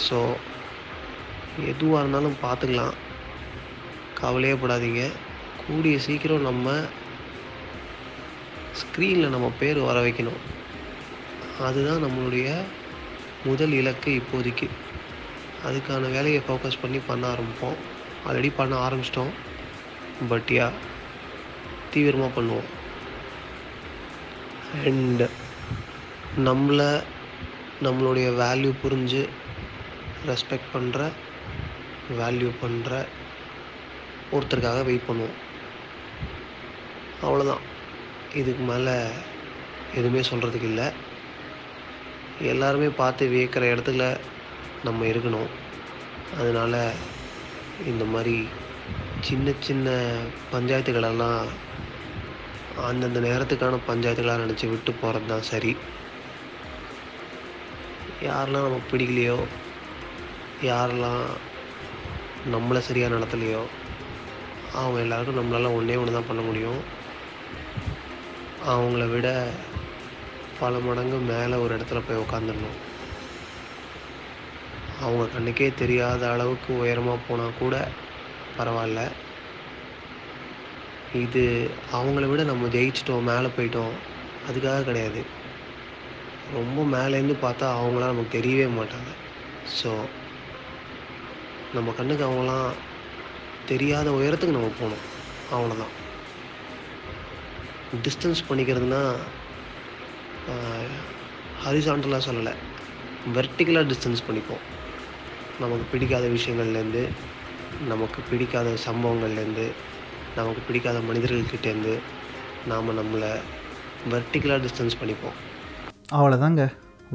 ஸோ 0.09 0.19
எதுவாக 1.65 2.01
இருந்தாலும் 2.01 2.37
பார்த்துக்கலாம் 2.43 2.95
கவலையே 4.13 4.55
படாதீங்க. 4.55 5.03
கூடிய 5.67 5.99
சீக்கிரம் 5.99 6.41
நம்ம 6.41 6.73
ஸ்க்ரீனில் 8.81 9.33
நம்ம 9.35 9.51
பேர் 9.59 9.79
வர 9.79 9.97
வைக்கணும். 10.01 10.41
அதுதான் 11.59 12.03
நம்மளுடைய 12.03 12.47
முதல் 13.45 13.71
இலக்கு 13.71 14.21
இப்போதைக்கு. 14.21 14.67
அதுக்கான 15.67 16.11
வேலையை 16.11 16.41
ஃபோக்கஸ் 16.47 16.81
பண்ணி 16.81 16.99
பண்ண 17.07 17.25
ஆரம்பிப்போம். 17.27 17.77
ஆல்ரெடி 18.27 18.51
பண்ண 18.55 18.75
ஆரம்பிச்சிட்டோம். 18.87 19.33
பட் 20.29 20.49
யா 20.49 20.67
தீவிரமாக 21.91 22.41
பண்ணுவோம். 22.41 22.69
அண்ட் 24.83 25.21
நம்மளை 26.37 27.03
நம்மளுடைய 27.83 28.27
வேல்யூ 28.41 28.71
புரிஞ்சு 28.83 29.29
ரெஸ்பெக்ட் 30.27 30.71
பண்ணுற 30.73 31.11
வேல்யூ 32.19 32.49
பண்ணுற 32.63 33.05
ஒருத்தருக்காக 34.31 34.83
வெயிட் 34.83 35.07
பண்ணுவோம். 35.07 35.35
அவ்வளோதான் 37.23 37.63
இதுக்கு 38.33 38.63
மேலே 38.63 38.95
எதுவுமே 39.93 40.19
சொல்கிறதுக்கு 40.19 40.69
இல்லை. 40.71 40.87
எல்லாருமே 42.41 42.87
பார்த்து 42.87 43.27
வியக்கிற 43.27 43.65
இடத்துல 43.73 44.17
நம்ம 44.83 45.05
இருக்கணும். 45.05 45.51
அதனால் 46.37 46.91
இந்த 47.85 48.03
மாதிரி 48.05 48.47
சின்ன 49.21 49.51
சின்ன 49.59 49.89
பஞ்சாயத்துகளெல்லாம் 50.51 51.45
அந்தந்த 52.81 53.19
நேரத்துக்கான 53.19 53.79
பஞ்சாயத்துகளாக 53.87 54.43
நினச்சி 54.43 54.69
விட்டு 54.69 54.93
போகிறது 54.93 55.25
தான் 55.25 55.41
சரி. 55.41 55.77
யாரெல்லாம் 58.23 58.65
நமக்கு 58.65 58.97
பிடிக்கலையோ 58.97 59.43
யாரெல்லாம் 60.61 61.23
நம்மளை 62.51 62.77
சரியாக 62.77 63.15
நடத்தலையோ 63.15 63.65
அவங்க 64.73 64.99
எல்லாருக்கும் 64.99 65.39
நம்மளால் 65.39 65.73
ஒன்றே 65.73 65.95
ஒன்று 65.95 66.11
தான் 66.11 66.27
பண்ண 66.27 66.41
முடியும். 66.41 66.81
அவங்கள 68.65 69.09
விட 69.09 69.47
பல 70.59 70.79
மடங்கு 70.79 71.17
மேலே 71.17 71.55
ஒரு 71.55 71.77
இடத்துல 71.77 72.01
போய் 72.07 72.17
உக்காந்துடணும். 72.17 72.77
அவங்க 74.99 75.25
கண்ணுக்கே 75.25 75.73
தெரியாத 75.73 76.31
அளவுக்கு 76.31 76.77
உயரமாக 76.77 77.19
போனால் 77.27 77.59
கூட 77.59 77.87
பரவாயில்ல. 78.57 79.11
இது 81.23 81.43
அவங்கள 81.97 82.25
விட 82.29 82.43
நம்ம 82.43 82.67
ஜெயிச்சிட்டோம் 82.75 83.27
மேலே 83.31 83.49
போயிட்டோம். 83.57 83.93
அதுக்காக 84.47 84.85
கிடையாது. 84.89 85.21
ரொம்ப 86.55 86.79
மேலேருந்து 86.93 87.35
பார்த்தா 87.43 87.65
அவங்களாம் 87.77 88.11
நமக்கு 88.13 88.35
தெரியவே 88.37 88.67
மாட்டாங்க. 88.77 89.11
ஸோ 89.77 89.91
நம்ம 91.75 91.93
கண்ணுக்கு 91.97 92.25
அவங்களாம் 92.27 92.69
தெரியாத 93.71 94.07
உயரத்துக்கு 94.17 94.57
நம்ம 94.57 94.71
போகணும். 94.79 95.05
அவ்வளோதான் 95.55 95.93
டிஸ்டன்ஸ் 98.05 98.47
பண்ணிக்கிறதுனா 98.49 99.01
ஹரிசாண்டலாக 101.63 102.25
சொல்லலை. 102.27 102.53
வெர்டிக்கலாக 103.35 103.89
டிஸ்டன்ஸ் 103.91 104.25
பண்ணிப்போம். 104.27 104.63
நமக்கு 105.63 105.85
பிடிக்காத 105.91 106.25
விஷயங்கள்லேருந்து 106.35 107.03
நமக்கு 107.91 108.19
பிடிக்காத 108.29 108.69
சம்பவங்கள்லேருந்து 108.87 109.65
நமக்கு 110.35 110.61
பிடிக்காத 110.67 110.99
மனிதர்கள்கிட்டேருந்து 110.99 111.93
நாம் 112.67 112.97
நம்மளை 112.99 113.29
வெர்டிக்கலாக 114.11 114.59
டிஸ்டன்ஸ் 114.65 114.97
பண்ணிப்போம். 115.01 115.37
அவ்வளோதாங்க 116.11 116.63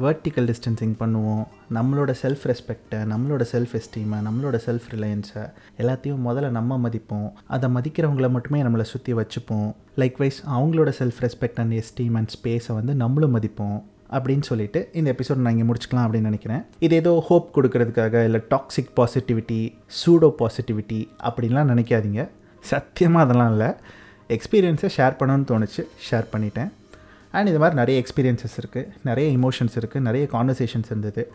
வெர்டிக்கல் 0.01 0.47
டிஸ்டன்சிங் 0.49 0.95
பண்ணுவோம். 0.99 1.43
நம்மளோட 1.73 2.13
செல்ஃப் 2.21 2.43
ரெஸ்பெக்டை 2.51 2.99
நம்மளோட 3.13 3.45
செல்ஃப் 3.51 3.73
எஸ்டீமை 3.79 4.19
நம்மளோட 4.27 4.59
செல்ஃப் 4.65 4.87
ரிலையன்ஸை 4.91 5.43
எல்லாத்தையும் 5.77 6.23
முதல்ல 6.27 6.49
நம்ம 6.49 6.89
மதிப்போம். 6.89 7.31
அதை 7.47 7.69
மதிக்கிறவங்கள 7.69 8.29
மட்டுமே 8.29 8.63
நம்மளை 8.63 8.81
சுற்றி 8.81 9.13
வச்சுப்போம். 9.13 9.69
லைக்வைஸ் 9.97 10.41
அவங்களோட 10.57 10.93
self 10.99 11.21
respect 11.21 11.59
and 11.63 11.73
esteem 11.73 12.13
and 12.13 12.33
ஸ்பேஸை 12.37 12.73
வந்து 12.73 12.95
நம்மளும் 12.95 13.39
மதிப்போம். 13.39 13.79
அப்படின்னு 14.09 14.41
சொல்லிட்டு 14.41 14.89
இந்த 14.93 15.15
எபிசோட் 15.15 15.35
நான் 15.35 15.57
இங்கே 15.57 15.73
முடிச்சுக்கலாம் 15.73 16.05
அப்படின்னு 16.05 16.29
நினைக்கிறேன். 16.29 16.63
இது 16.79 16.95
ஏதோ 16.95 17.23
ஹோப் 17.27 17.59
கொடுக்கறதுக்காக 17.59 18.23
இல்லை 18.23 18.41
டாக்ஸிக் 18.49 18.93
பாசிட்டிவிட்டி 18.95 19.59
சூடோ 20.01 20.29
பாசிட்டிவிட்டி 20.39 20.99
அப்படின்லாம் 21.23 21.71
நினைக்காதீங்க. 21.73 22.29
சத்தியமாக 22.61 23.25
அதெல்லாம் 23.25 23.51
இல்லை. 23.51 23.69
எக்ஸ்பீரியன்ஸை 24.29 24.89
ஷேர் 24.97 25.17
பண்ணணும்னு 25.19 25.49
தோணுச்சு. 25.51 25.83
ஷேர் 26.09 26.27
பண்ணிட்டேன். 26.33 26.71
அண்ட் 27.31 27.47
இது 27.47 27.59
மாதிரி 27.59 27.75
நிறைய 27.75 28.03
எக்ஸ்பீரியன்ஸஸ் 28.03 28.57
இருக்குது 28.61 28.87
நிறைய 29.03 29.37
இமோஷன்ஸ் 29.37 29.75
இருக்குது 29.79 29.99
நிறைய 29.99 30.27
கான்வர்சேஷன்ஸ் 30.31 30.89
இருந்தது. 30.89 31.31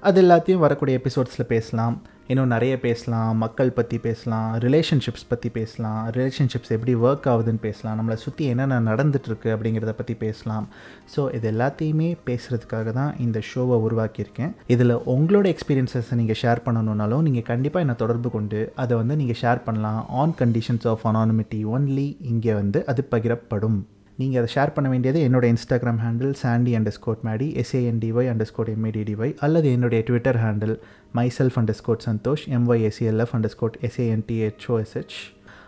அது 0.00 0.22
எல்லாத்தையும் 0.22 0.64
வரக்கூடிய 0.66 1.00
எபிசோட்ஸில் 1.04 1.42
பேசலாம். 1.42 2.02
இன்னும் 2.32 2.52
நிறைய 2.52 2.74
பேசலாம் 2.84 3.40
மக்கள் 3.42 3.70
பற்றி 3.78 3.96
பேசலாம் 4.04 4.46
ரிலேஷன்ஷிப்ஸ் 4.64 5.26
பற்றி 5.32 5.48
பேசலாம் 5.56 5.98
ரிலேஷன்ஷிப்ஸ் 6.16 6.72
எப்படி 6.76 6.92
ஒர்க் 7.06 7.26
ஆகுதுன்னு 7.32 7.60
பேசலாம் 7.66 7.98
நம்மளை 7.98 8.16
சுற்றி 8.22 8.44
என்னென்ன 8.52 8.78
நடந்துகிட்ருக்கு 8.86 9.48
அப்படிங்கிறத 9.54 9.92
பற்றி 9.98 10.14
பேசலாம். 10.22 10.66
ஸோ 11.14 11.22
இது 11.38 11.46
எல்லாத்தையுமே 11.52 12.08
பேசுகிறதுக்காக 12.28 12.92
தான் 13.00 13.12
இந்த 13.24 13.40
ஷோவை 13.50 13.78
உருவாக்கியிருக்கேன். 13.86 14.54
இதில் 14.74 14.94
உங்களோட 15.14 15.48
எக்ஸ்பீரியன்ஸஸை 15.54 16.16
நீங்கள் 16.20 16.40
ஷேர் 16.42 16.64
பண்ணணுன்னாலும் 16.68 17.26
நீங்கள் 17.28 17.48
கண்டிப்பாக 17.52 17.86
என்னை 17.86 17.96
தொடர்பு 18.04 18.30
கொண்டு 18.36 18.60
அதை 18.84 18.96
வந்து 19.02 19.16
நீங்கள் 19.22 19.40
ஷேர் 19.42 19.66
பண்ணலாம். 19.66 20.00
On 20.22 20.34
conditions 20.42 20.86
of 20.92 21.04
anonymity 21.12 21.60
only 21.76 22.08
இங்கே 22.32 22.54
வந்து 22.60 22.80
அது 22.92 23.04
பகிரப்படும். 23.14 23.78
நீங்கள் 24.18 24.42
அதை 24.42 24.54
ஷேர் 24.54 24.72
பண்ண 24.74 24.88
வேண்டியது 24.88 25.28
என்னோட 25.28 25.54
Instagram 25.54 26.00
handle 26.04 26.32
Chandy 26.32 26.76
under 26.76 26.88
squad 26.88 27.18
Maddy 27.24 27.62
SANDY 27.62 28.28
under 28.30 28.42
squad 28.42 28.68
எம்ஏடிடிஒய் 28.68 29.34
அல்லது 29.38 29.72
என்னுடைய 29.72 30.02
Twitter 30.06 30.36
handle 30.36 30.74
myself 31.14 31.56
under 31.56 31.70
squad 31.70 32.04
Santhosh 32.06 32.44
எம்ஒய்எஸ்சிஎல்எஃப் 32.50 33.32
under 33.32 33.46
squad 33.46 33.76
எஸ்ஏஎன்டிஹெச்ஓஎஸ்ஹெச் 33.82 35.16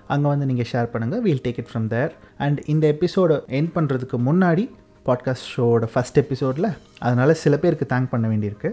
அங்கே 0.06 0.28
வந்து 0.28 0.46
நீங்கள் 0.46 0.68
ஷேர் 0.72 0.90
பண்ணுங்கள் 0.92 1.20
we'll 1.20 1.40
take 1.44 1.58
it 1.58 1.68
from 1.72 1.86
there 1.86 2.14
and 2.38 2.60
இந்த 2.66 2.86
எபிசோடை 2.86 3.42
என் 3.46 3.72
பண்ணுறதுக்கு 3.74 4.18
முன்னாடி 4.26 4.70
பாட்காஸ்ட் 5.06 5.48
ஷோவோட 5.56 5.88
ஃபஸ்ட் 5.94 6.14
எபிசோடில் 6.14 6.68
அதனால் 6.98 7.34
சில 7.34 7.58
பேருக்கு 7.58 7.86
தேங்க் 7.94 8.08
பண்ண 8.08 8.28
வேண்டியிருக்கு. 8.28 8.70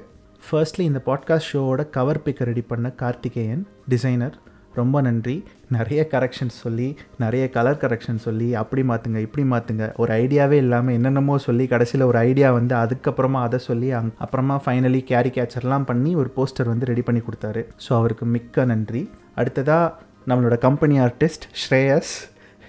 ஃபர்ஸ்ட்லி 0.51 0.81
இந்த 0.81 1.01
பாட்காஸ்ட் 1.05 1.49
ஷோவோட 1.53 1.89
கவர் 1.89 2.21
பிக்கை 2.25 2.43
ரெடி 2.43 2.61
பண்ண 2.61 2.89
கார்த்திகேயன் 2.89 3.67
டிசைனர் 3.89 4.35
ரொம்ப 4.75 5.01
நன்றி. 5.01 5.43
நிறைய 5.69 6.07
கரெக்ஷன்ஸ் 6.11 6.55
சொல்லி 6.63 6.87
நிறைய 7.19 7.49
கலர் 7.49 7.79
கரெக்ஷன் 7.83 8.19
சொல்லி 8.25 8.55
அப்படி 8.55 8.81
மாற்றுங்க 8.81 9.19
இப்படி 9.27 9.43
மாற்றுங்க 9.49 9.85
ஒரு 9.95 10.13
ஐடியாவே 10.13 10.57
இல்லாமல் 10.63 10.93
என்னென்னமோ 10.93 11.37
சொல்லி 11.37 11.67
கடைசியில் 11.67 12.07
ஒரு 12.07 12.17
ஐடியா 12.17 12.51
வந்து 12.51 12.75
அதுக்கப்புறமா 12.75 13.41
அதை 13.47 13.59
சொல்லி 13.59 13.91
அங் 13.91 14.11
அப்புறமா 14.17 14.61
ஃபைனலி 14.65 15.03
கேரி 15.03 15.29
கேச்சர்லாம் 15.29 15.85
பண்ணி 15.85 16.15
ஒரு 16.15 16.31
போஸ்டர் 16.35 16.71
வந்து 16.73 16.85
ரெடி 16.85 17.01
பண்ணி 17.01 17.21
கொடுத்தாரு. 17.21 17.63
ஸோ 17.87 17.91
அவருக்கு 17.99 18.25
மிக்க 18.25 18.65
நன்றி. 18.65 19.09
அடுத்ததாக 19.35 19.93
நம்மளோட 20.27 20.57
கம்பெனி 20.57 20.99
ஆர்டிஸ்ட் 20.99 21.45
ஸ்ரேயஸ். 21.63 22.13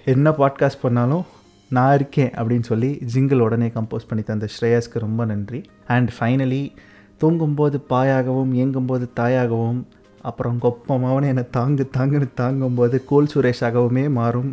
என்ன 0.05 0.29
பாட்காஸ்ட் 0.29 0.81
பண்ணாலும் 0.81 1.25
நான் 1.69 1.95
இருக்கேன் 1.95 2.31
அப்படின்னு 2.31 2.67
சொல்லி 2.71 2.89
ஜிங்கிள் 3.13 3.39
உடனே 3.39 3.67
கம்போஸ் 3.67 4.09
பண்ணி 4.09 4.23
தந்த 4.23 4.47
ஸ்ரேயஸ்க்கு 4.55 4.99
ரொம்ப 4.99 5.25
நன்றி. 5.25 5.61
அண்ட் 5.87 6.11
ஃபைனலி 6.19 6.63
தூங்கும்போது 7.17 7.77
பாயாகவும் 7.89 8.51
இயங்கும்போது 8.59 9.05
தாயாகவும் 9.19 9.81
அப்புறம் 10.29 10.57
கொப்பமாவனே 10.65 11.27
என்னை 11.33 11.45
தாங்கு 11.57 11.85
தாங்குன்னு 11.97 12.29
தாங்கும்போது 12.41 12.97
கோல் 13.11 13.31
சுரேஷாகவுமே 13.33 14.05
மாறும். 14.19 14.51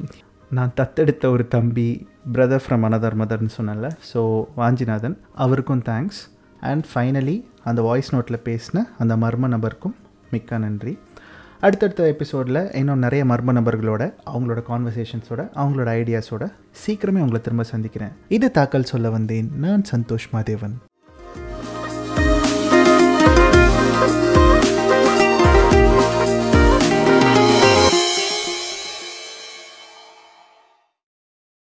நான் 0.59 0.75
தத்தெடுத்த 0.81 1.25
ஒரு 1.35 1.45
தம்பி 1.55 1.89
பிரதர் 2.35 2.65
ஃப்ரம் 2.65 2.85
அனதர் 2.89 3.17
மதர்னு 3.21 3.53
சொன்னேன்ல. 3.59 3.89
ஸோ 4.11 4.21
வாஞ்சிநாதன் 4.61 5.17
அவருக்கும் 5.45 5.85
தேங்க்ஸ் 5.91 6.21
அண்ட் 6.71 6.87
ஃபைனலி 6.91 7.37
அந்த 7.71 7.81
வாய்ஸ் 7.89 8.13
நோட்டில் 8.15 8.45
பேசின 8.49 8.85
அந்த 9.05 9.17
மர்ம 9.25 9.51
நபருக்கும் 9.55 9.97
மிக்க 10.35 10.59
நன்றி. 10.67 10.95
அடுத்தடுத்த 11.67 12.07
எபிசோடில் 12.13 12.61
இன்னும் 12.79 13.03
நிறைய 13.05 13.25
மர்ம 13.33 13.53
நபர்களோட 13.59 14.03
அவங்களோட 14.31 14.61
கான்வர்சேஷன்ஸோட 14.71 15.43
அவங்களோட 15.63 15.89
ஐடியாஸோட 16.01 16.45
சீக்கிரமே 16.85 17.23
உங்களை 17.25 17.41
திரும்ப 17.41 17.65
சந்திக்கிறேன். 17.75 18.15
இது 18.37 18.49
தாக்கல் 18.59 18.91
சொல்ல 18.93 19.11
வந்தேன் 19.17 19.51
நான் 19.65 19.85
சந்தோஷ் 19.93 20.27
மாதேவன். 20.33 20.75